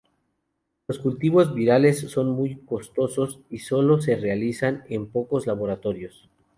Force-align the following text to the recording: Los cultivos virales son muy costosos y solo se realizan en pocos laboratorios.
Los 0.87 0.97
cultivos 0.97 1.53
virales 1.53 1.99
son 1.99 2.31
muy 2.31 2.57
costosos 2.65 3.39
y 3.51 3.59
solo 3.59 4.01
se 4.01 4.15
realizan 4.15 4.83
en 4.89 5.05
pocos 5.05 5.45
laboratorios. 5.45 6.27